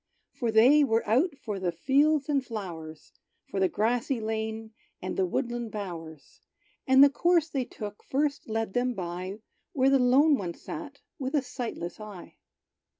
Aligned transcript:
For 0.31 0.51
they 0.51 0.83
were 0.83 1.07
out 1.07 1.35
for 1.37 1.59
the 1.59 1.71
fields 1.71 2.27
and 2.27 2.43
flowers 2.43 3.13
For 3.51 3.59
the 3.59 3.69
grassy 3.69 4.19
lane, 4.19 4.73
and 4.99 5.15
the 5.15 5.27
woodland 5.27 5.71
bowers; 5.71 6.41
And 6.87 7.03
the 7.03 7.09
course 7.11 7.49
they 7.49 7.65
took 7.65 8.01
first 8.05 8.49
led 8.49 8.73
them 8.73 8.95
by 8.95 9.41
Where 9.73 9.91
the 9.91 9.99
lone 9.99 10.39
one 10.39 10.55
sat 10.55 11.01
with 11.19 11.35
a 11.35 11.43
sightless 11.43 11.99
eye. 11.99 12.37